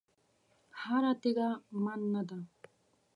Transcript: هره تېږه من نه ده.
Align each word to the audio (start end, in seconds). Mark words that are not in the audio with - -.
هره 0.81 1.11
تېږه 1.21 1.49
من 1.83 2.01
نه 2.13 2.21
ده. 2.29 2.39